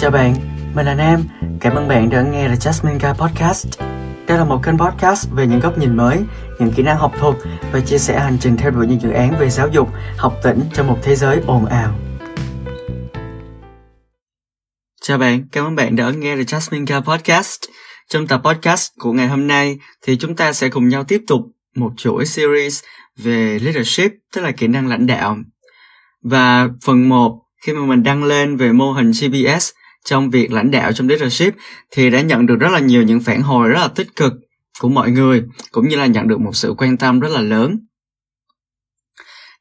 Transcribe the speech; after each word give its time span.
Chào 0.00 0.10
bạn, 0.10 0.34
mình 0.74 0.86
là 0.86 0.94
Nam. 0.94 1.24
Cảm 1.60 1.74
ơn 1.74 1.88
bạn 1.88 2.10
đã 2.10 2.22
nghe 2.22 2.48
The 2.48 2.54
Jasmine 2.54 2.98
Guy 2.98 3.18
Podcast. 3.18 3.80
Đây 4.26 4.38
là 4.38 4.44
một 4.44 4.60
kênh 4.64 4.78
podcast 4.78 5.28
về 5.30 5.46
những 5.46 5.60
góc 5.60 5.78
nhìn 5.78 5.96
mới, 5.96 6.18
những 6.58 6.72
kỹ 6.76 6.82
năng 6.82 6.96
học 6.96 7.12
thuật 7.18 7.36
và 7.72 7.80
chia 7.80 7.98
sẻ 7.98 8.20
hành 8.20 8.38
trình 8.40 8.56
theo 8.56 8.70
đuổi 8.70 8.86
những 8.86 9.00
dự 9.00 9.10
án 9.10 9.38
về 9.38 9.50
giáo 9.50 9.68
dục, 9.68 9.88
học 10.16 10.34
tỉnh 10.42 10.60
trong 10.74 10.86
một 10.86 10.98
thế 11.02 11.16
giới 11.16 11.40
ồn 11.46 11.66
ào. 11.66 11.94
Chào 15.02 15.18
bạn, 15.18 15.48
cảm 15.52 15.64
ơn 15.64 15.76
bạn 15.76 15.96
đã 15.96 16.10
nghe 16.10 16.36
The 16.36 16.42
Jasmine 16.42 16.86
Guy 16.86 17.00
Podcast. 17.06 17.60
Trong 18.08 18.26
tập 18.26 18.40
podcast 18.44 18.90
của 18.98 19.12
ngày 19.12 19.28
hôm 19.28 19.46
nay 19.46 19.78
thì 20.02 20.16
chúng 20.16 20.36
ta 20.36 20.52
sẽ 20.52 20.68
cùng 20.68 20.88
nhau 20.88 21.04
tiếp 21.04 21.22
tục 21.26 21.40
một 21.74 21.90
chuỗi 21.96 22.26
series 22.26 22.82
về 23.16 23.58
leadership, 23.62 24.12
tức 24.34 24.42
là 24.42 24.50
kỹ 24.50 24.66
năng 24.66 24.88
lãnh 24.88 25.06
đạo. 25.06 25.36
Và 26.22 26.68
phần 26.84 27.08
1 27.08 27.42
khi 27.66 27.72
mà 27.72 27.80
mình 27.86 28.02
đăng 28.02 28.24
lên 28.24 28.56
về 28.56 28.72
mô 28.72 28.92
hình 28.92 29.12
CBS 29.12 29.70
trong 30.08 30.30
việc 30.30 30.52
lãnh 30.52 30.70
đạo 30.70 30.92
trong 30.92 31.08
leadership 31.08 31.54
thì 31.90 32.10
đã 32.10 32.20
nhận 32.20 32.46
được 32.46 32.56
rất 32.60 32.72
là 32.72 32.78
nhiều 32.78 33.02
những 33.02 33.20
phản 33.20 33.42
hồi 33.42 33.68
rất 33.68 33.78
là 33.78 33.88
tích 33.88 34.16
cực 34.16 34.32
của 34.80 34.88
mọi 34.88 35.10
người, 35.10 35.42
cũng 35.72 35.88
như 35.88 35.96
là 35.96 36.06
nhận 36.06 36.28
được 36.28 36.40
một 36.40 36.56
sự 36.56 36.74
quan 36.78 36.96
tâm 36.96 37.20
rất 37.20 37.28
là 37.28 37.40
lớn. 37.40 37.78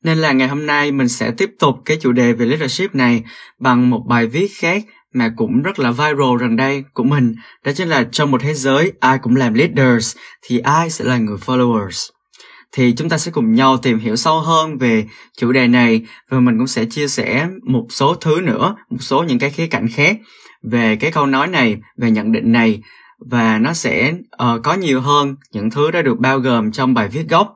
Nên 0.03 0.17
là 0.17 0.31
ngày 0.31 0.47
hôm 0.47 0.65
nay 0.65 0.91
mình 0.91 1.07
sẽ 1.07 1.31
tiếp 1.31 1.51
tục 1.59 1.75
cái 1.85 1.97
chủ 2.01 2.11
đề 2.11 2.33
về 2.33 2.45
leadership 2.45 2.95
này 2.95 3.23
bằng 3.59 3.89
một 3.89 4.03
bài 4.09 4.27
viết 4.27 4.47
khác 4.57 4.83
mà 5.13 5.33
cũng 5.37 5.61
rất 5.61 5.79
là 5.79 5.91
viral 5.91 6.37
gần 6.39 6.55
đây 6.55 6.83
của 6.93 7.03
mình, 7.03 7.35
đó 7.65 7.71
chính 7.75 7.89
là 7.89 8.07
trong 8.11 8.31
một 8.31 8.41
thế 8.41 8.53
giới 8.53 8.91
ai 8.99 9.17
cũng 9.21 9.35
làm 9.35 9.53
leaders 9.53 10.17
thì 10.41 10.59
ai 10.59 10.89
sẽ 10.89 11.05
là 11.05 11.17
người 11.17 11.37
followers? 11.45 12.09
Thì 12.71 12.93
chúng 12.97 13.09
ta 13.09 13.17
sẽ 13.17 13.31
cùng 13.31 13.53
nhau 13.53 13.77
tìm 13.77 13.99
hiểu 13.99 14.15
sâu 14.15 14.39
hơn 14.39 14.77
về 14.77 15.05
chủ 15.37 15.51
đề 15.51 15.67
này 15.67 16.01
và 16.29 16.39
mình 16.39 16.57
cũng 16.57 16.67
sẽ 16.67 16.85
chia 16.85 17.07
sẻ 17.07 17.47
một 17.63 17.85
số 17.89 18.15
thứ 18.15 18.41
nữa 18.41 18.75
một 18.89 18.97
số 18.99 19.23
những 19.23 19.39
cái 19.39 19.49
khía 19.49 19.67
cạnh 19.67 19.87
khác 19.87 20.17
về 20.71 20.95
cái 20.95 21.11
câu 21.11 21.25
nói 21.25 21.47
này 21.47 21.77
về 21.97 22.11
nhận 22.11 22.31
định 22.31 22.51
này. 22.51 22.81
Và 23.19 23.57
nó 23.57 23.73
sẽ 23.73 24.13
uh, 24.43 24.63
có 24.63 24.73
nhiều 24.73 25.01
hơn 25.01 25.35
những 25.53 25.69
thứ 25.69 25.91
đã 25.91 26.01
được 26.01 26.19
bao 26.19 26.39
gồm 26.39 26.71
trong 26.71 26.93
bài 26.93 27.07
viết 27.07 27.29
gốc. 27.29 27.53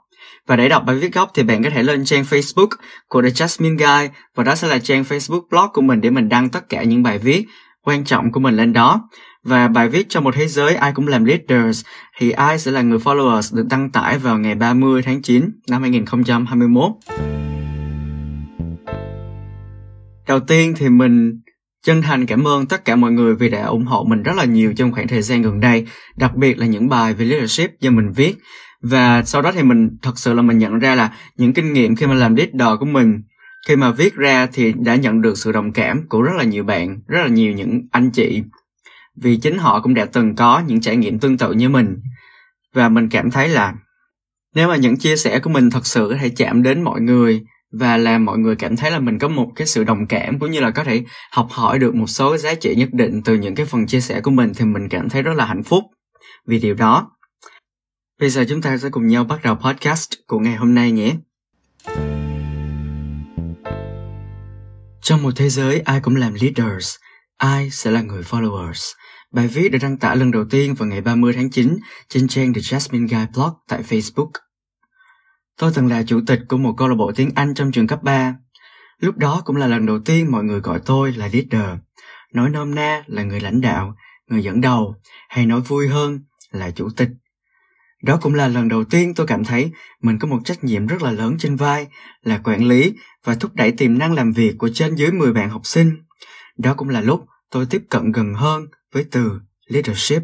Và 0.47 0.55
để 0.55 0.69
đọc 0.69 0.83
bài 0.85 0.95
viết 0.95 1.13
gốc 1.13 1.31
thì 1.33 1.43
bạn 1.43 1.63
có 1.63 1.69
thể 1.69 1.83
lên 1.83 2.05
trang 2.05 2.23
Facebook 2.23 2.69
của 3.07 3.21
The 3.21 3.29
Jasmine 3.29 3.77
Guy 3.77 4.09
và 4.35 4.43
đó 4.43 4.55
sẽ 4.55 4.67
là 4.67 4.79
trang 4.79 5.03
Facebook 5.03 5.41
blog 5.49 5.67
của 5.73 5.81
mình 5.81 6.01
để 6.01 6.09
mình 6.09 6.29
đăng 6.29 6.49
tất 6.49 6.69
cả 6.69 6.83
những 6.83 7.03
bài 7.03 7.17
viết 7.17 7.45
quan 7.83 8.03
trọng 8.03 8.31
của 8.31 8.39
mình 8.39 8.55
lên 8.55 8.73
đó 8.73 9.09
và 9.43 9.67
bài 9.67 9.89
viết 9.89 10.09
trong 10.09 10.23
một 10.23 10.35
thế 10.35 10.47
giới 10.47 10.75
ai 10.75 10.91
cũng 10.95 11.07
làm 11.07 11.25
leaders 11.25 11.85
thì 12.17 12.31
ai 12.31 12.59
sẽ 12.59 12.71
là 12.71 12.81
người 12.81 12.97
followers 12.97 13.55
được 13.57 13.65
đăng 13.69 13.89
tải 13.89 14.17
vào 14.17 14.37
ngày 14.39 14.55
30 14.55 15.01
tháng 15.01 15.21
9 15.21 15.51
năm 15.69 15.81
2021. 15.81 16.91
Đầu 20.27 20.39
tiên 20.39 20.73
thì 20.77 20.89
mình 20.89 21.41
chân 21.85 22.01
thành 22.01 22.25
cảm 22.25 22.47
ơn 22.47 22.65
tất 22.65 22.85
cả 22.85 22.95
mọi 22.95 23.11
người 23.11 23.35
vì 23.35 23.49
đã 23.49 23.65
ủng 23.65 23.85
hộ 23.85 24.05
mình 24.09 24.23
rất 24.23 24.35
là 24.35 24.45
nhiều 24.45 24.73
trong 24.77 24.91
khoảng 24.91 25.07
thời 25.07 25.21
gian 25.21 25.41
gần 25.41 25.59
đây, 25.59 25.87
đặc 26.17 26.35
biệt 26.35 26.57
là 26.57 26.65
những 26.65 26.89
bài 26.89 27.13
về 27.13 27.25
leadership 27.25 27.79
do 27.79 27.91
mình 27.91 28.11
viết. 28.15 28.35
Và 28.81 29.23
sau 29.23 29.41
đó 29.41 29.51
thì 29.51 29.63
mình 29.63 29.89
thật 30.01 30.19
sự 30.19 30.33
là 30.33 30.41
mình 30.41 30.57
nhận 30.57 30.79
ra 30.79 30.95
là 30.95 31.11
những 31.37 31.53
kinh 31.53 31.73
nghiệm 31.73 31.95
khi 31.95 32.05
mà 32.05 32.13
làm 32.13 32.35
leader 32.35 32.79
của 32.79 32.85
mình 32.85 33.21
khi 33.67 33.75
mà 33.75 33.91
viết 33.91 34.15
ra 34.15 34.47
thì 34.53 34.73
đã 34.73 34.95
nhận 34.95 35.21
được 35.21 35.37
sự 35.37 35.51
đồng 35.51 35.71
cảm 35.73 36.07
của 36.09 36.21
rất 36.21 36.33
là 36.37 36.43
nhiều 36.43 36.63
bạn, 36.63 36.99
rất 37.07 37.19
là 37.21 37.27
nhiều 37.27 37.53
những 37.53 37.81
anh 37.91 38.11
chị 38.11 38.43
vì 39.21 39.37
chính 39.37 39.57
họ 39.57 39.81
cũng 39.81 39.93
đã 39.93 40.05
từng 40.05 40.35
có 40.35 40.63
những 40.67 40.81
trải 40.81 40.95
nghiệm 40.95 41.19
tương 41.19 41.37
tự 41.37 41.53
như 41.53 41.69
mình. 41.69 41.97
Và 42.73 42.89
mình 42.89 43.09
cảm 43.09 43.31
thấy 43.31 43.49
là 43.49 43.73
nếu 44.55 44.67
mà 44.67 44.75
những 44.75 44.97
chia 44.97 45.15
sẻ 45.15 45.39
của 45.39 45.49
mình 45.49 45.69
thật 45.69 45.85
sự 45.85 46.07
có 46.11 46.17
thể 46.21 46.29
chạm 46.29 46.63
đến 46.63 46.81
mọi 46.83 47.01
người 47.01 47.41
và 47.71 47.97
làm 47.97 48.25
mọi 48.25 48.37
người 48.37 48.55
cảm 48.55 48.75
thấy 48.75 48.91
là 48.91 48.99
mình 48.99 49.19
có 49.19 49.27
một 49.27 49.51
cái 49.55 49.67
sự 49.67 49.83
đồng 49.83 50.07
cảm 50.07 50.39
cũng 50.39 50.51
như 50.51 50.59
là 50.59 50.71
có 50.71 50.83
thể 50.83 51.03
học 51.31 51.47
hỏi 51.51 51.79
được 51.79 51.95
một 51.95 52.07
số 52.07 52.37
giá 52.37 52.55
trị 52.55 52.75
nhất 52.75 52.89
định 52.91 53.21
từ 53.25 53.35
những 53.35 53.55
cái 53.55 53.65
phần 53.65 53.87
chia 53.87 54.01
sẻ 54.01 54.21
của 54.21 54.31
mình 54.31 54.51
thì 54.55 54.65
mình 54.65 54.89
cảm 54.89 55.09
thấy 55.09 55.21
rất 55.21 55.33
là 55.33 55.45
hạnh 55.45 55.63
phúc 55.63 55.83
vì 56.47 56.59
điều 56.59 56.73
đó. 56.73 57.11
Bây 58.19 58.29
giờ 58.29 58.45
chúng 58.49 58.61
ta 58.61 58.77
sẽ 58.77 58.89
cùng 58.89 59.07
nhau 59.07 59.23
bắt 59.23 59.39
đầu 59.43 59.55
podcast 59.55 60.11
của 60.27 60.39
ngày 60.39 60.55
hôm 60.55 60.75
nay 60.75 60.91
nhé. 60.91 61.13
Trong 65.01 65.23
một 65.23 65.31
thế 65.35 65.49
giới, 65.49 65.79
ai 65.79 65.99
cũng 65.99 66.15
làm 66.15 66.33
leaders, 66.33 66.95
ai 67.37 67.69
sẽ 67.69 67.91
là 67.91 68.01
người 68.01 68.21
followers. 68.21 68.93
Bài 69.31 69.47
viết 69.47 69.69
được 69.69 69.77
đăng 69.81 69.97
tải 69.97 70.17
lần 70.17 70.31
đầu 70.31 70.45
tiên 70.49 70.73
vào 70.73 70.89
ngày 70.89 71.01
30 71.01 71.33
tháng 71.33 71.49
9 71.49 71.77
trên 72.09 72.27
trang 72.27 72.53
The 72.53 72.61
Jasmine 72.61 73.07
Guy 73.07 73.25
Blog 73.33 73.53
tại 73.67 73.83
Facebook. 73.89 74.31
Tôi 75.59 75.71
từng 75.75 75.87
là 75.87 76.03
chủ 76.03 76.21
tịch 76.27 76.39
của 76.49 76.57
một 76.57 76.73
câu 76.77 76.87
lạc 76.87 76.95
bộ 76.95 77.11
tiếng 77.15 77.29
Anh 77.35 77.53
trong 77.53 77.71
trường 77.71 77.87
cấp 77.87 78.03
3. 78.03 78.35
Lúc 78.99 79.17
đó 79.17 79.41
cũng 79.45 79.55
là 79.55 79.67
lần 79.67 79.85
đầu 79.85 79.99
tiên 79.99 80.31
mọi 80.31 80.43
người 80.43 80.59
gọi 80.59 80.79
tôi 80.85 81.11
là 81.11 81.29
leader, 81.33 81.79
nói 82.33 82.49
nôm 82.49 82.75
na 82.75 83.03
là 83.07 83.23
người 83.23 83.39
lãnh 83.39 83.61
đạo, 83.61 83.95
người 84.27 84.43
dẫn 84.43 84.61
đầu, 84.61 84.95
hay 85.29 85.45
nói 85.45 85.61
vui 85.61 85.87
hơn 85.87 86.19
là 86.51 86.71
chủ 86.71 86.89
tịch. 86.97 87.09
Đó 88.03 88.19
cũng 88.21 88.33
là 88.33 88.47
lần 88.47 88.67
đầu 88.67 88.83
tiên 88.83 89.13
tôi 89.15 89.27
cảm 89.27 89.43
thấy 89.43 89.71
mình 90.01 90.19
có 90.19 90.27
một 90.27 90.39
trách 90.45 90.63
nhiệm 90.63 90.87
rất 90.87 91.01
là 91.01 91.11
lớn 91.11 91.35
trên 91.39 91.55
vai 91.55 91.87
là 92.21 92.37
quản 92.43 92.67
lý 92.67 92.93
và 93.23 93.35
thúc 93.35 93.51
đẩy 93.53 93.71
tiềm 93.71 93.97
năng 93.97 94.13
làm 94.13 94.31
việc 94.31 94.55
của 94.57 94.69
trên 94.73 94.95
dưới 94.95 95.11
10 95.11 95.33
bạn 95.33 95.49
học 95.49 95.61
sinh. 95.63 95.95
Đó 96.57 96.73
cũng 96.73 96.89
là 96.89 97.01
lúc 97.01 97.25
tôi 97.51 97.65
tiếp 97.65 97.83
cận 97.89 98.11
gần 98.11 98.33
hơn 98.33 98.67
với 98.93 99.05
từ 99.11 99.39
leadership. 99.67 100.23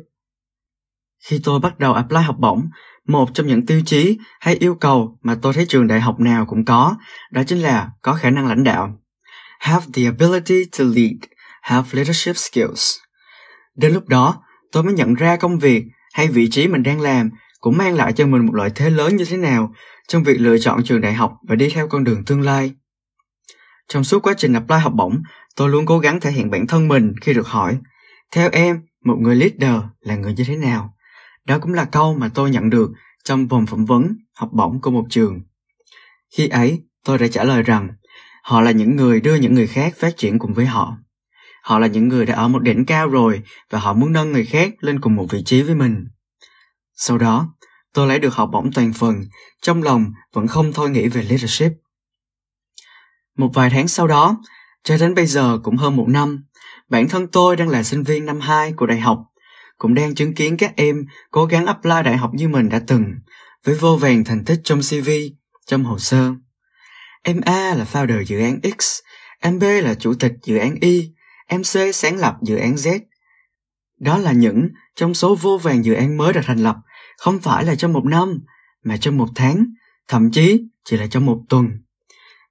Khi 1.25 1.39
tôi 1.43 1.59
bắt 1.59 1.79
đầu 1.79 1.93
apply 1.93 2.21
học 2.21 2.35
bổng, 2.39 2.69
một 3.07 3.29
trong 3.33 3.47
những 3.47 3.65
tiêu 3.65 3.81
chí 3.85 4.17
hay 4.39 4.55
yêu 4.55 4.75
cầu 4.75 5.19
mà 5.21 5.37
tôi 5.41 5.53
thấy 5.53 5.65
trường 5.65 5.87
đại 5.87 6.01
học 6.01 6.19
nào 6.19 6.45
cũng 6.45 6.65
có, 6.65 6.95
đó 7.31 7.43
chính 7.47 7.59
là 7.59 7.89
có 8.01 8.13
khả 8.13 8.29
năng 8.29 8.47
lãnh 8.47 8.63
đạo. 8.63 8.99
Have 9.59 9.85
the 9.93 10.05
ability 10.05 10.65
to 10.77 10.83
lead, 10.83 11.15
have 11.61 11.89
leadership 11.91 12.37
skills. 12.37 12.95
Đến 13.75 13.93
lúc 13.93 14.07
đó, 14.07 14.43
tôi 14.71 14.83
mới 14.83 14.93
nhận 14.93 15.13
ra 15.13 15.35
công 15.35 15.59
việc 15.59 15.83
hay 16.13 16.27
vị 16.27 16.49
trí 16.49 16.67
mình 16.67 16.83
đang 16.83 17.01
làm 17.01 17.29
cũng 17.59 17.77
mang 17.77 17.95
lại 17.95 18.13
cho 18.13 18.25
mình 18.25 18.45
một 18.45 18.55
lợi 18.55 18.69
thế 18.75 18.89
lớn 18.89 19.15
như 19.15 19.25
thế 19.25 19.37
nào 19.37 19.73
trong 20.07 20.23
việc 20.23 20.37
lựa 20.39 20.57
chọn 20.57 20.83
trường 20.83 21.01
đại 21.01 21.13
học 21.13 21.33
và 21.47 21.55
đi 21.55 21.69
theo 21.69 21.87
con 21.87 22.03
đường 22.03 22.25
tương 22.25 22.41
lai. 22.41 22.71
Trong 23.87 24.03
suốt 24.03 24.19
quá 24.19 24.33
trình 24.37 24.53
apply 24.53 24.77
học 24.77 24.93
bổng, 24.95 25.23
tôi 25.55 25.69
luôn 25.69 25.85
cố 25.85 25.99
gắng 25.99 26.19
thể 26.19 26.31
hiện 26.31 26.49
bản 26.49 26.67
thân 26.67 26.87
mình 26.87 27.13
khi 27.21 27.33
được 27.33 27.47
hỏi 27.47 27.77
theo 28.31 28.49
em, 28.51 28.81
một 29.05 29.15
người 29.19 29.35
leader 29.35 29.83
là 29.99 30.15
người 30.15 30.33
như 30.33 30.43
thế 30.43 30.55
nào? 30.55 30.93
Đó 31.45 31.59
cũng 31.59 31.73
là 31.73 31.85
câu 31.85 32.13
mà 32.13 32.29
tôi 32.33 32.49
nhận 32.49 32.69
được 32.69 32.91
trong 33.23 33.47
vòng 33.47 33.65
phỏng 33.65 33.85
vấn 33.85 34.17
học 34.35 34.49
bổng 34.53 34.81
của 34.81 34.91
một 34.91 35.05
trường. 35.09 35.41
Khi 36.29 36.47
ấy, 36.47 36.83
tôi 37.03 37.17
đã 37.17 37.27
trả 37.27 37.43
lời 37.43 37.63
rằng 37.63 37.89
họ 38.43 38.61
là 38.61 38.71
những 38.71 38.95
người 38.95 39.21
đưa 39.21 39.35
những 39.35 39.53
người 39.53 39.67
khác 39.67 39.93
phát 39.97 40.17
triển 40.17 40.39
cùng 40.39 40.53
với 40.53 40.65
họ. 40.65 40.97
Họ 41.63 41.79
là 41.79 41.87
những 41.87 42.07
người 42.07 42.25
đã 42.25 42.35
ở 42.35 42.47
một 42.47 42.59
đỉnh 42.59 42.85
cao 42.85 43.07
rồi 43.07 43.41
và 43.69 43.79
họ 43.79 43.93
muốn 43.93 44.13
nâng 44.13 44.31
người 44.31 44.45
khác 44.45 44.73
lên 44.79 45.01
cùng 45.01 45.15
một 45.15 45.25
vị 45.29 45.43
trí 45.45 45.61
với 45.61 45.75
mình. 45.75 46.07
Sau 46.95 47.17
đó, 47.17 47.53
tôi 47.93 48.07
lấy 48.07 48.19
được 48.19 48.33
học 48.33 48.49
bổng 48.53 48.71
toàn 48.71 48.93
phần, 48.93 49.23
trong 49.61 49.83
lòng 49.83 50.13
vẫn 50.33 50.47
không 50.47 50.73
thôi 50.73 50.89
nghĩ 50.89 51.07
về 51.07 51.23
leadership. 51.23 51.71
Một 53.37 53.49
vài 53.53 53.69
tháng 53.69 53.87
sau 53.87 54.07
đó, 54.07 54.37
cho 54.87 54.97
đến 54.97 55.15
bây 55.15 55.25
giờ 55.25 55.59
cũng 55.63 55.77
hơn 55.77 55.95
một 55.95 56.05
năm, 56.07 56.43
Bản 56.89 57.09
thân 57.09 57.27
tôi 57.27 57.55
đang 57.55 57.69
là 57.69 57.83
sinh 57.83 58.03
viên 58.03 58.25
năm 58.25 58.39
2 58.39 58.73
của 58.73 58.85
đại 58.85 58.99
học, 58.99 59.19
cũng 59.77 59.93
đang 59.93 60.15
chứng 60.15 60.33
kiến 60.33 60.57
các 60.57 60.73
em 60.75 61.05
cố 61.31 61.45
gắng 61.45 61.65
apply 61.65 61.95
đại 62.05 62.17
học 62.17 62.31
như 62.33 62.47
mình 62.47 62.69
đã 62.69 62.81
từng, 62.87 63.05
với 63.63 63.75
vô 63.75 63.95
vàng 63.95 64.23
thành 64.23 64.45
tích 64.45 64.59
trong 64.63 64.79
CV, 64.79 65.09
trong 65.65 65.83
hồ 65.83 65.99
sơ. 65.99 66.33
Em 67.23 67.41
A 67.41 67.75
là 67.75 67.85
founder 67.91 68.21
dự 68.21 68.39
án 68.39 68.59
X, 68.79 68.99
em 69.41 69.59
B 69.59 69.63
là 69.63 69.93
chủ 69.93 70.13
tịch 70.13 70.33
dự 70.43 70.57
án 70.57 70.75
Y, 70.81 71.11
em 71.47 71.63
C 71.63 71.75
sáng 71.93 72.17
lập 72.17 72.35
dự 72.41 72.55
án 72.55 72.75
Z. 72.75 72.99
Đó 73.99 74.17
là 74.17 74.31
những 74.31 74.69
trong 74.95 75.13
số 75.13 75.35
vô 75.35 75.57
vàng 75.57 75.85
dự 75.85 75.93
án 75.93 76.17
mới 76.17 76.33
được 76.33 76.41
thành 76.43 76.63
lập, 76.63 76.75
không 77.17 77.39
phải 77.39 77.65
là 77.65 77.75
trong 77.75 77.93
một 77.93 78.05
năm, 78.05 78.39
mà 78.83 78.97
trong 78.97 79.17
một 79.17 79.29
tháng, 79.35 79.65
thậm 80.07 80.31
chí 80.31 80.61
chỉ 80.85 80.97
là 80.97 81.07
trong 81.07 81.25
một 81.25 81.41
tuần. 81.49 81.69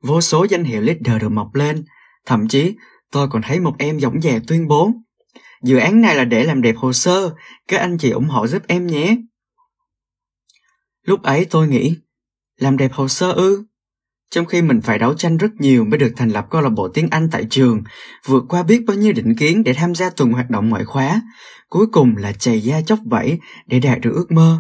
Vô 0.03 0.20
số 0.20 0.47
danh 0.50 0.64
hiệu 0.64 0.80
leader 0.80 1.22
được 1.22 1.28
mọc 1.28 1.54
lên, 1.54 1.84
thậm 2.26 2.48
chí 2.48 2.75
tôi 3.12 3.28
còn 3.28 3.42
thấy 3.42 3.60
một 3.60 3.75
em 3.78 4.00
dõng 4.00 4.21
dạc 4.21 4.42
tuyên 4.47 4.68
bố 4.68 4.92
dự 5.62 5.77
án 5.77 6.01
này 6.01 6.16
là 6.16 6.24
để 6.24 6.45
làm 6.45 6.62
đẹp 6.62 6.77
hồ 6.77 6.92
sơ 6.92 7.34
các 7.68 7.78
anh 7.78 7.98
chị 7.98 8.10
ủng 8.10 8.28
hộ 8.28 8.47
giúp 8.47 8.62
em 8.66 8.86
nhé. 8.86 9.16
Lúc 11.03 11.22
ấy 11.22 11.45
tôi 11.45 11.68
nghĩ 11.68 11.97
làm 12.56 12.77
đẹp 12.77 12.92
hồ 12.92 13.09
sơ 13.09 13.33
ư? 13.33 13.65
Trong 14.30 14.47
khi 14.47 14.62
mình 14.62 14.80
phải 14.80 14.98
đấu 14.98 15.15
tranh 15.15 15.36
rất 15.36 15.51
nhiều 15.59 15.84
mới 15.84 15.98
được 15.98 16.12
thành 16.16 16.28
lập 16.28 16.47
câu 16.51 16.60
lạc 16.60 16.68
bộ 16.68 16.89
tiếng 16.89 17.09
Anh 17.10 17.28
tại 17.30 17.47
trường, 17.51 17.83
vượt 18.24 18.45
qua 18.48 18.62
biết 18.62 18.83
bao 18.86 18.97
nhiêu 18.97 19.12
định 19.12 19.36
kiến 19.36 19.65
để 19.65 19.74
tham 19.74 19.95
gia 19.95 20.10
tuần 20.10 20.33
hoạt 20.33 20.51
động 20.51 20.68
ngoại 20.68 20.84
khóa, 20.84 21.22
cuối 21.68 21.86
cùng 21.92 22.16
là 22.16 22.33
chày 22.33 22.60
da 22.60 22.80
chóc 22.80 22.98
vẫy 23.04 23.39
để 23.66 23.80
đạt 23.80 24.01
được 24.01 24.12
ước 24.15 24.33
mơ. 24.33 24.59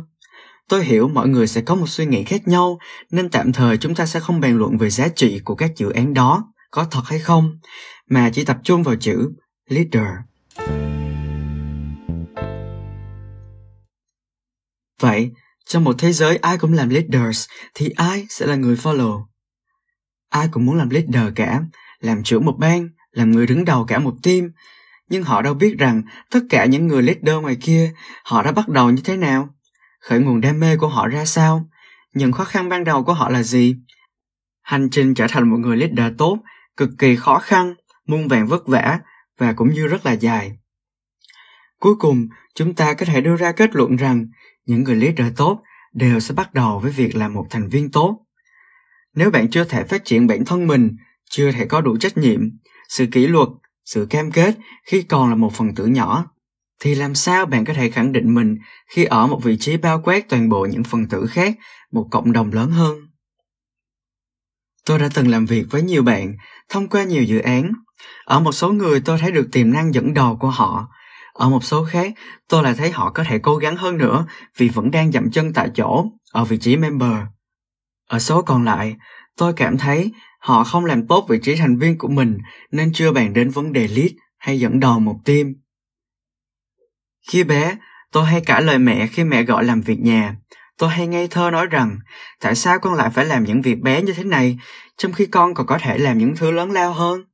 Tôi 0.68 0.84
hiểu 0.84 1.08
mọi 1.08 1.28
người 1.28 1.46
sẽ 1.46 1.60
có 1.60 1.74
một 1.74 1.88
suy 1.88 2.06
nghĩ 2.06 2.24
khác 2.24 2.48
nhau, 2.48 2.78
nên 3.10 3.28
tạm 3.30 3.52
thời 3.52 3.76
chúng 3.76 3.94
ta 3.94 4.06
sẽ 4.06 4.20
không 4.20 4.40
bàn 4.40 4.58
luận 4.58 4.78
về 4.78 4.90
giá 4.90 5.08
trị 5.08 5.40
của 5.44 5.54
các 5.54 5.76
dự 5.76 5.90
án 5.90 6.14
đó, 6.14 6.52
có 6.70 6.84
thật 6.90 7.02
hay 7.04 7.18
không, 7.18 7.58
mà 8.10 8.30
chỉ 8.34 8.44
tập 8.44 8.58
trung 8.64 8.82
vào 8.82 8.96
chữ 8.96 9.30
leader. 9.68 10.06
Vậy, 15.00 15.30
trong 15.66 15.84
một 15.84 15.94
thế 15.98 16.12
giới 16.12 16.36
ai 16.36 16.58
cũng 16.58 16.72
làm 16.72 16.88
leaders 16.88 17.46
thì 17.74 17.88
ai 17.88 18.26
sẽ 18.28 18.46
là 18.46 18.56
người 18.56 18.76
follow? 18.76 19.24
Ai 20.28 20.48
cũng 20.52 20.66
muốn 20.66 20.76
làm 20.76 20.90
leader 20.90 21.32
cả, 21.34 21.62
làm 22.00 22.22
trưởng 22.22 22.44
một 22.44 22.56
ban, 22.58 22.88
làm 23.10 23.30
người 23.30 23.46
đứng 23.46 23.64
đầu 23.64 23.84
cả 23.84 23.98
một 23.98 24.14
team. 24.22 24.50
nhưng 25.08 25.22
họ 25.22 25.42
đâu 25.42 25.54
biết 25.54 25.78
rằng 25.78 26.02
tất 26.30 26.40
cả 26.50 26.64
những 26.64 26.86
người 26.86 27.02
leader 27.02 27.42
ngoài 27.42 27.56
kia, 27.60 27.92
họ 28.24 28.42
đã 28.42 28.52
bắt 28.52 28.68
đầu 28.68 28.90
như 28.90 29.02
thế 29.04 29.16
nào, 29.16 29.48
khởi 30.00 30.20
nguồn 30.20 30.40
đam 30.40 30.60
mê 30.60 30.76
của 30.76 30.88
họ 30.88 31.08
ra 31.08 31.24
sao, 31.24 31.68
những 32.14 32.32
khó 32.32 32.44
khăn 32.44 32.68
ban 32.68 32.84
đầu 32.84 33.04
của 33.04 33.12
họ 33.12 33.28
là 33.28 33.42
gì. 33.42 33.76
Hành 34.62 34.90
trình 34.90 35.14
trở 35.14 35.26
thành 35.28 35.50
một 35.50 35.56
người 35.56 35.76
leader 35.76 36.12
tốt 36.18 36.38
cực 36.76 36.90
kỳ 36.98 37.16
khó 37.16 37.38
khăn, 37.38 37.74
muôn 38.06 38.28
vàng 38.28 38.46
vất 38.46 38.66
vả 38.66 38.98
và 39.38 39.52
cũng 39.52 39.72
như 39.72 39.86
rất 39.86 40.06
là 40.06 40.12
dài. 40.12 40.58
Cuối 41.80 41.94
cùng, 41.98 42.28
chúng 42.54 42.74
ta 42.74 42.94
có 42.94 43.06
thể 43.06 43.20
đưa 43.20 43.36
ra 43.36 43.52
kết 43.52 43.76
luận 43.76 43.96
rằng 43.96 44.26
những 44.66 44.84
người 44.84 44.96
leader 44.96 45.26
tốt 45.36 45.62
đều 45.94 46.20
sẽ 46.20 46.34
bắt 46.34 46.54
đầu 46.54 46.78
với 46.78 46.92
việc 46.92 47.16
là 47.16 47.28
một 47.28 47.46
thành 47.50 47.68
viên 47.68 47.90
tốt. 47.90 48.18
Nếu 49.14 49.30
bạn 49.30 49.50
chưa 49.50 49.64
thể 49.64 49.84
phát 49.84 50.04
triển 50.04 50.26
bản 50.26 50.44
thân 50.44 50.66
mình, 50.66 50.96
chưa 51.30 51.52
thể 51.52 51.66
có 51.66 51.80
đủ 51.80 51.96
trách 51.96 52.18
nhiệm, 52.18 52.40
sự 52.88 53.06
kỷ 53.12 53.26
luật, 53.26 53.48
sự 53.84 54.06
cam 54.10 54.30
kết 54.30 54.56
khi 54.86 55.02
còn 55.02 55.30
là 55.30 55.34
một 55.34 55.52
phần 55.52 55.74
tử 55.74 55.86
nhỏ, 55.86 56.24
thì 56.80 56.94
làm 56.94 57.14
sao 57.14 57.46
bạn 57.46 57.64
có 57.64 57.74
thể 57.74 57.90
khẳng 57.90 58.12
định 58.12 58.34
mình 58.34 58.58
khi 58.88 59.04
ở 59.04 59.26
một 59.26 59.40
vị 59.44 59.56
trí 59.56 59.76
bao 59.76 60.00
quát 60.04 60.28
toàn 60.28 60.48
bộ 60.48 60.66
những 60.66 60.84
phần 60.84 61.08
tử 61.08 61.26
khác, 61.26 61.54
một 61.92 62.08
cộng 62.10 62.32
đồng 62.32 62.52
lớn 62.52 62.70
hơn? 62.70 63.05
Tôi 64.86 64.98
đã 64.98 65.08
từng 65.14 65.28
làm 65.28 65.46
việc 65.46 65.64
với 65.70 65.82
nhiều 65.82 66.02
bạn, 66.02 66.36
thông 66.68 66.88
qua 66.88 67.04
nhiều 67.04 67.22
dự 67.22 67.38
án. 67.38 67.72
Ở 68.24 68.40
một 68.40 68.52
số 68.52 68.72
người 68.72 69.00
tôi 69.00 69.18
thấy 69.18 69.30
được 69.32 69.48
tiềm 69.52 69.72
năng 69.72 69.94
dẫn 69.94 70.14
đầu 70.14 70.36
của 70.36 70.50
họ. 70.50 70.88
Ở 71.32 71.48
một 71.48 71.64
số 71.64 71.84
khác, 71.84 72.12
tôi 72.48 72.62
lại 72.62 72.74
thấy 72.74 72.90
họ 72.90 73.10
có 73.10 73.24
thể 73.24 73.38
cố 73.38 73.56
gắng 73.56 73.76
hơn 73.76 73.98
nữa 73.98 74.26
vì 74.56 74.68
vẫn 74.68 74.90
đang 74.90 75.12
dậm 75.12 75.30
chân 75.30 75.52
tại 75.52 75.70
chỗ, 75.74 76.04
ở 76.32 76.44
vị 76.44 76.58
trí 76.58 76.76
member. 76.76 77.12
Ở 78.08 78.18
số 78.18 78.42
còn 78.42 78.64
lại, 78.64 78.96
tôi 79.36 79.52
cảm 79.52 79.78
thấy 79.78 80.12
họ 80.40 80.64
không 80.64 80.84
làm 80.84 81.06
tốt 81.06 81.26
vị 81.28 81.38
trí 81.42 81.56
thành 81.56 81.78
viên 81.78 81.98
của 81.98 82.08
mình 82.08 82.38
nên 82.70 82.92
chưa 82.94 83.12
bàn 83.12 83.32
đến 83.32 83.50
vấn 83.50 83.72
đề 83.72 83.88
lead 83.88 84.10
hay 84.38 84.60
dẫn 84.60 84.80
đầu 84.80 85.00
một 85.00 85.20
team. 85.24 85.54
Khi 87.28 87.44
bé, 87.44 87.76
tôi 88.12 88.24
hay 88.24 88.40
cãi 88.40 88.62
lời 88.62 88.78
mẹ 88.78 89.06
khi 89.06 89.24
mẹ 89.24 89.42
gọi 89.42 89.64
làm 89.64 89.80
việc 89.80 90.00
nhà. 90.00 90.36
Tôi 90.78 90.90
hay 90.90 91.06
ngây 91.06 91.28
thơ 91.28 91.50
nói 91.50 91.66
rằng, 91.66 91.98
tại 92.40 92.54
sao 92.54 92.78
con 92.78 92.94
lại 92.94 93.10
phải 93.10 93.24
làm 93.24 93.44
những 93.44 93.62
việc 93.62 93.80
bé 93.80 94.02
như 94.02 94.12
thế 94.12 94.24
này, 94.24 94.58
trong 94.96 95.12
khi 95.12 95.26
con 95.26 95.54
còn 95.54 95.66
có 95.66 95.78
thể 95.78 95.98
làm 95.98 96.18
những 96.18 96.36
thứ 96.36 96.50
lớn 96.50 96.70
lao 96.70 96.92
hơn? 96.92 97.24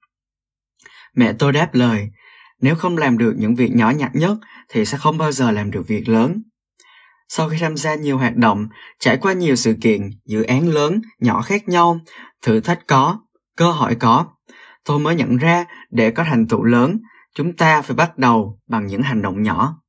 Mẹ 1.15 1.33
tôi 1.39 1.53
đáp 1.53 1.75
lời, 1.75 2.11
nếu 2.61 2.75
không 2.75 2.99
làm 2.99 3.19
được 3.19 3.35
những 3.39 3.55
việc 3.55 3.71
nhỏ 3.75 3.91
nhặt 3.91 4.11
nhất 4.15 4.39
thì 4.69 4.85
sẽ 4.85 4.99
không 4.99 5.19
bao 5.19 5.33
giờ 5.33 5.51
làm 5.51 5.71
được 5.71 5.83
việc 5.89 6.09
lớn. 6.09 6.43
Sau 7.29 7.49
khi 7.49 7.57
tham 7.61 7.77
gia 7.77 7.95
nhiều 7.95 8.19
hoạt 8.19 8.37
động, 8.37 8.69
trải 8.99 9.17
qua 9.17 9.33
nhiều 9.33 9.57
sự 9.57 9.77
kiện, 9.81 10.11
dự 10.25 10.43
án 10.43 10.69
lớn, 10.69 11.01
nhỏ 11.19 11.43
khác 11.43 11.69
nhau, 11.69 12.01
thử 12.43 12.61
thách 12.61 12.87
có, 12.87 13.21
cơ 13.57 13.71
hội 13.71 13.95
có, 13.95 14.27
tôi 14.85 14.99
mới 14.99 15.15
nhận 15.15 15.37
ra 15.37 15.65
để 15.91 16.11
có 16.11 16.25
thành 16.25 16.47
tựu 16.49 16.63
lớn, 16.63 16.99
chúng 17.35 17.57
ta 17.57 17.83
phải 17.83 17.97
bắt 17.97 18.19
đầu 18.19 18.59
bằng 18.69 18.87
những 18.87 19.03
hành 19.03 19.23
động 19.23 19.43
nhỏ. 19.43 19.82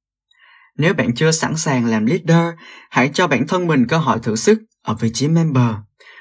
Nếu 0.77 0.93
bạn 0.93 1.15
chưa 1.15 1.31
sẵn 1.31 1.57
sàng 1.57 1.85
làm 1.85 2.05
leader, 2.05 2.53
hãy 2.89 3.09
cho 3.13 3.27
bản 3.27 3.47
thân 3.47 3.67
mình 3.67 3.87
cơ 3.87 3.97
hội 3.97 4.19
thử 4.23 4.35
sức 4.35 4.59
ở 4.81 4.95
vị 4.99 5.09
trí 5.13 5.27
member, 5.27 5.73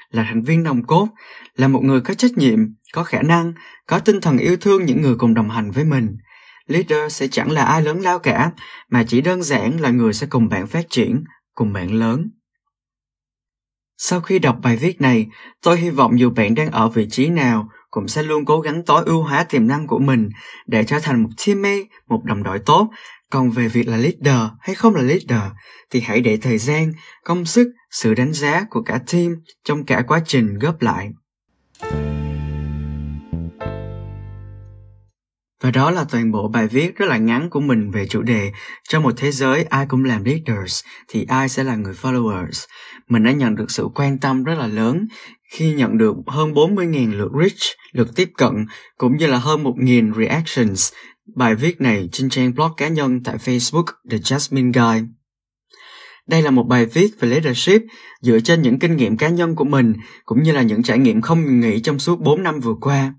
là 0.09 0.23
thành 0.23 0.43
viên 0.43 0.63
nòng 0.63 0.83
cốt, 0.83 1.07
là 1.55 1.67
một 1.67 1.83
người 1.83 2.01
có 2.01 2.13
trách 2.13 2.31
nhiệm, 2.37 2.59
có 2.93 3.03
khả 3.03 3.21
năng, 3.21 3.53
có 3.87 3.99
tinh 3.99 4.21
thần 4.21 4.37
yêu 4.37 4.57
thương 4.57 4.85
những 4.85 5.01
người 5.01 5.15
cùng 5.15 5.33
đồng 5.33 5.49
hành 5.49 5.71
với 5.71 5.83
mình. 5.83 6.17
Leader 6.67 7.13
sẽ 7.13 7.27
chẳng 7.27 7.51
là 7.51 7.63
ai 7.63 7.81
lớn 7.81 8.01
lao 8.01 8.19
cả, 8.19 8.51
mà 8.89 9.03
chỉ 9.07 9.21
đơn 9.21 9.43
giản 9.43 9.79
là 9.79 9.89
người 9.89 10.13
sẽ 10.13 10.27
cùng 10.29 10.49
bạn 10.49 10.67
phát 10.67 10.85
triển, 10.89 11.23
cùng 11.55 11.73
bạn 11.73 11.93
lớn. 11.93 12.29
Sau 13.97 14.21
khi 14.21 14.39
đọc 14.39 14.57
bài 14.61 14.77
viết 14.77 15.01
này, 15.01 15.27
tôi 15.61 15.79
hy 15.79 15.89
vọng 15.89 16.19
dù 16.19 16.29
bạn 16.29 16.55
đang 16.55 16.71
ở 16.71 16.89
vị 16.89 17.07
trí 17.09 17.27
nào 17.27 17.69
cũng 17.91 18.07
sẽ 18.07 18.23
luôn 18.23 18.45
cố 18.45 18.59
gắng 18.59 18.83
tối 18.85 19.03
ưu 19.05 19.23
hóa 19.23 19.43
tiềm 19.43 19.67
năng 19.67 19.87
của 19.87 19.99
mình 19.99 20.29
để 20.67 20.83
trở 20.83 20.99
thành 20.99 21.23
một 21.23 21.29
teammate, 21.45 21.83
một 22.07 22.21
đồng 22.23 22.43
đội 22.43 22.59
tốt. 22.59 22.89
Còn 23.33 23.49
về 23.49 23.67
việc 23.67 23.87
là 23.87 23.97
leader 23.97 24.51
hay 24.59 24.75
không 24.75 24.95
là 24.95 25.01
leader 25.01 25.51
thì 25.91 26.01
hãy 26.01 26.21
để 26.21 26.37
thời 26.37 26.57
gian, 26.57 26.91
công 27.23 27.45
sức, 27.45 27.67
sự 27.91 28.13
đánh 28.13 28.33
giá 28.33 28.65
của 28.69 28.81
cả 28.81 28.99
team 29.11 29.35
trong 29.63 29.85
cả 29.85 30.03
quá 30.07 30.21
trình 30.25 30.59
góp 30.59 30.81
lại. 30.81 31.09
Và 35.61 35.71
đó 35.71 35.91
là 35.91 36.05
toàn 36.11 36.31
bộ 36.31 36.47
bài 36.47 36.67
viết 36.67 36.95
rất 36.95 37.05
là 37.09 37.17
ngắn 37.17 37.49
của 37.49 37.59
mình 37.59 37.91
về 37.91 38.07
chủ 38.07 38.21
đề 38.21 38.51
Trong 38.89 39.03
một 39.03 39.13
thế 39.17 39.31
giới 39.31 39.63
ai 39.63 39.85
cũng 39.85 40.05
làm 40.05 40.23
leaders 40.23 40.83
thì 41.07 41.25
ai 41.29 41.49
sẽ 41.49 41.63
là 41.63 41.75
người 41.75 41.93
followers. 42.01 42.65
Mình 43.09 43.23
đã 43.23 43.31
nhận 43.31 43.55
được 43.55 43.71
sự 43.71 43.87
quan 43.95 44.17
tâm 44.17 44.43
rất 44.43 44.55
là 44.57 44.67
lớn 44.67 45.07
khi 45.51 45.73
nhận 45.73 45.97
được 45.97 46.15
hơn 46.27 46.53
40.000 46.53 47.17
lượt 47.17 47.31
reach, 47.39 47.77
lượt 47.91 48.07
tiếp 48.15 48.29
cận 48.37 48.65
cũng 48.97 49.17
như 49.17 49.27
là 49.27 49.37
hơn 49.37 49.63
1.000 49.63 50.13
reactions 50.13 50.93
bài 51.35 51.55
viết 51.55 51.81
này 51.81 52.09
trên 52.11 52.29
trang 52.29 52.53
blog 52.53 52.71
cá 52.77 52.87
nhân 52.87 53.23
tại 53.23 53.37
Facebook 53.37 53.85
The 54.09 54.17
Jasmine 54.17 54.71
Guy. 54.73 55.07
Đây 56.27 56.41
là 56.41 56.51
một 56.51 56.63
bài 56.63 56.85
viết 56.85 57.19
về 57.19 57.29
leadership 57.29 57.81
dựa 58.21 58.39
trên 58.39 58.61
những 58.61 58.79
kinh 58.79 58.95
nghiệm 58.95 59.17
cá 59.17 59.29
nhân 59.29 59.55
của 59.55 59.63
mình 59.63 59.93
cũng 60.25 60.43
như 60.43 60.51
là 60.51 60.61
những 60.61 60.83
trải 60.83 60.99
nghiệm 60.99 61.21
không 61.21 61.45
ngừng 61.45 61.59
nghỉ 61.59 61.79
trong 61.79 61.99
suốt 61.99 62.19
4 62.19 62.43
năm 62.43 62.59
vừa 62.59 62.75
qua. 62.81 63.13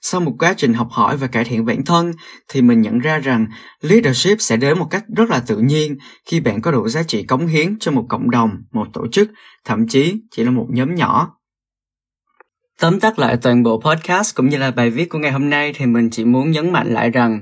Sau 0.00 0.20
một 0.20 0.32
quá 0.38 0.54
trình 0.56 0.74
học 0.74 0.88
hỏi 0.90 1.16
và 1.16 1.26
cải 1.26 1.44
thiện 1.44 1.64
bản 1.64 1.84
thân 1.84 2.12
thì 2.48 2.62
mình 2.62 2.80
nhận 2.80 2.98
ra 2.98 3.18
rằng 3.18 3.46
leadership 3.80 4.40
sẽ 4.40 4.56
đến 4.56 4.78
một 4.78 4.86
cách 4.90 5.04
rất 5.16 5.30
là 5.30 5.40
tự 5.46 5.58
nhiên 5.58 5.96
khi 6.26 6.40
bạn 6.40 6.62
có 6.62 6.72
đủ 6.72 6.88
giá 6.88 7.02
trị 7.02 7.22
cống 7.22 7.46
hiến 7.46 7.78
cho 7.78 7.92
một 7.92 8.06
cộng 8.08 8.30
đồng, 8.30 8.50
một 8.72 8.86
tổ 8.92 9.06
chức, 9.12 9.30
thậm 9.64 9.88
chí 9.88 10.14
chỉ 10.30 10.44
là 10.44 10.50
một 10.50 10.66
nhóm 10.70 10.94
nhỏ. 10.94 11.36
Tóm 12.84 13.00
tắt 13.00 13.18
lại 13.18 13.36
toàn 13.42 13.62
bộ 13.62 13.80
podcast 13.80 14.36
cũng 14.36 14.48
như 14.48 14.56
là 14.56 14.70
bài 14.70 14.90
viết 14.90 15.08
của 15.08 15.18
ngày 15.18 15.32
hôm 15.32 15.50
nay 15.50 15.72
thì 15.76 15.86
mình 15.86 16.10
chỉ 16.10 16.24
muốn 16.24 16.50
nhấn 16.50 16.72
mạnh 16.72 16.94
lại 16.94 17.10
rằng 17.10 17.40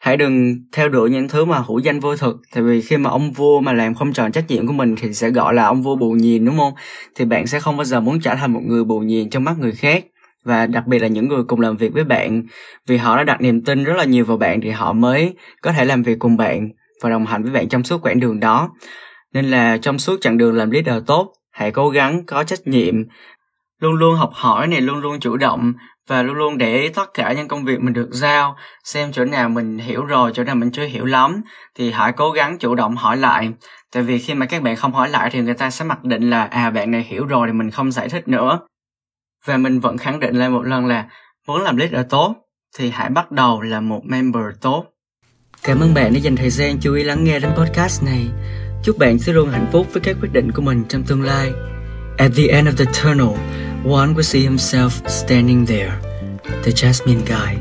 hãy 0.00 0.16
đừng 0.16 0.56
theo 0.72 0.88
đuổi 0.88 1.10
những 1.10 1.28
thứ 1.28 1.44
mà 1.44 1.58
hữu 1.58 1.78
danh 1.78 2.00
vô 2.00 2.16
thực. 2.16 2.36
Tại 2.54 2.62
vì 2.62 2.80
khi 2.80 2.96
mà 2.96 3.10
ông 3.10 3.32
vua 3.32 3.60
mà 3.60 3.72
làm 3.72 3.94
không 3.94 4.12
tròn 4.12 4.32
trách 4.32 4.44
nhiệm 4.48 4.66
của 4.66 4.72
mình 4.72 4.96
thì 4.96 5.14
sẽ 5.14 5.30
gọi 5.30 5.54
là 5.54 5.66
ông 5.66 5.82
vua 5.82 5.96
bù 5.96 6.12
nhìn, 6.12 6.44
đúng 6.44 6.58
không? 6.58 6.72
Thì 7.14 7.24
bạn 7.24 7.46
sẽ 7.46 7.60
không 7.60 7.76
bao 7.76 7.84
giờ 7.84 8.00
muốn 8.00 8.20
trở 8.20 8.34
thành 8.34 8.52
một 8.52 8.60
người 8.66 8.84
bù 8.84 9.00
nhìn 9.00 9.30
trong 9.30 9.44
mắt 9.44 9.58
người 9.58 9.72
khác. 9.72 10.04
Và 10.44 10.66
đặc 10.66 10.86
biệt 10.86 10.98
là 10.98 11.08
những 11.08 11.28
người 11.28 11.44
cùng 11.44 11.60
làm 11.60 11.76
việc 11.76 11.92
với 11.92 12.04
bạn. 12.04 12.42
Vì 12.86 12.96
họ 12.96 13.16
đã 13.16 13.24
đặt 13.24 13.40
niềm 13.40 13.64
tin 13.64 13.84
rất 13.84 13.94
là 13.96 14.04
nhiều 14.04 14.24
vào 14.24 14.36
bạn 14.36 14.60
thì 14.60 14.70
họ 14.70 14.92
mới 14.92 15.34
có 15.62 15.72
thể 15.72 15.84
làm 15.84 16.02
việc 16.02 16.18
cùng 16.18 16.36
bạn 16.36 16.68
và 17.02 17.10
đồng 17.10 17.26
hành 17.26 17.42
với 17.42 17.52
bạn 17.52 17.68
trong 17.68 17.84
suốt 17.84 18.06
quãng 18.06 18.20
đường 18.20 18.40
đó. 18.40 18.70
Nên 19.34 19.44
là 19.44 19.78
trong 19.82 19.98
suốt 19.98 20.20
chặng 20.20 20.38
đường 20.38 20.54
làm 20.54 20.70
leader 20.70 21.04
tốt, 21.06 21.32
hãy 21.50 21.70
cố 21.70 21.88
gắng, 21.88 22.22
có 22.26 22.44
trách 22.44 22.66
nhiệm 22.66 22.94
luôn 23.80 23.94
luôn 23.94 24.16
học 24.16 24.30
hỏi 24.34 24.66
này, 24.66 24.80
luôn 24.80 24.98
luôn 24.98 25.20
chủ 25.20 25.36
động 25.36 25.72
và 26.08 26.22
luôn 26.22 26.36
luôn 26.36 26.58
để 26.58 26.80
ý 26.80 26.88
tất 26.88 27.14
cả 27.14 27.32
những 27.32 27.48
công 27.48 27.64
việc 27.64 27.80
mình 27.80 27.92
được 27.92 28.08
giao 28.10 28.56
xem 28.84 29.12
chỗ 29.12 29.24
nào 29.24 29.48
mình 29.48 29.78
hiểu 29.78 30.04
rồi, 30.04 30.30
chỗ 30.34 30.44
nào 30.44 30.54
mình 30.54 30.70
chưa 30.70 30.84
hiểu 30.84 31.04
lắm 31.04 31.42
thì 31.78 31.90
hãy 31.90 32.12
cố 32.12 32.30
gắng 32.30 32.58
chủ 32.58 32.74
động 32.74 32.96
hỏi 32.96 33.16
lại. 33.16 33.50
Tại 33.92 34.02
vì 34.02 34.18
khi 34.18 34.34
mà 34.34 34.46
các 34.46 34.62
bạn 34.62 34.76
không 34.76 34.92
hỏi 34.92 35.08
lại 35.08 35.30
thì 35.32 35.40
người 35.40 35.54
ta 35.54 35.70
sẽ 35.70 35.84
mặc 35.84 36.04
định 36.04 36.30
là 36.30 36.44
à 36.44 36.70
bạn 36.70 36.90
này 36.90 37.02
hiểu 37.02 37.26
rồi 37.26 37.46
thì 37.46 37.52
mình 37.52 37.70
không 37.70 37.92
giải 37.92 38.08
thích 38.08 38.28
nữa. 38.28 38.60
Và 39.44 39.56
mình 39.56 39.80
vẫn 39.80 39.98
khẳng 39.98 40.20
định 40.20 40.34
lại 40.36 40.48
một 40.48 40.62
lần 40.62 40.86
là, 40.86 41.04
muốn 41.46 41.62
làm 41.62 41.76
leader 41.76 42.06
tốt 42.10 42.34
thì 42.78 42.90
hãy 42.90 43.10
bắt 43.10 43.30
đầu 43.30 43.60
là 43.60 43.80
một 43.80 44.00
member 44.04 44.44
tốt. 44.60 44.84
Cảm 45.62 45.80
ơn 45.80 45.94
bạn 45.94 46.14
đã 46.14 46.18
dành 46.18 46.36
thời 46.36 46.50
gian 46.50 46.78
chú 46.80 46.94
ý 46.94 47.02
lắng 47.02 47.24
nghe 47.24 47.40
đến 47.40 47.50
podcast 47.56 48.04
này. 48.04 48.26
Chúc 48.84 48.98
bạn 48.98 49.18
sẽ 49.18 49.32
luôn 49.32 49.50
hạnh 49.50 49.66
phúc 49.72 49.86
với 49.92 50.00
các 50.00 50.16
quyết 50.20 50.32
định 50.32 50.52
của 50.52 50.62
mình 50.62 50.84
trong 50.88 51.02
tương 51.02 51.22
lai. 51.22 51.52
At 52.18 52.30
the 52.36 52.46
end 52.46 52.68
of 52.68 52.76
the 52.76 52.84
tunnel 52.84 53.36
one 53.82 54.14
will 54.14 54.22
see 54.22 54.42
himself 54.42 55.08
standing 55.08 55.64
there 55.64 55.98
the 56.64 56.72
jasmine 56.72 57.24
guy 57.24 57.58